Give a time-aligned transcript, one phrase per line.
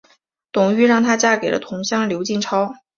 [0.51, 2.73] 董瑀让她嫁给了同乡刘进超。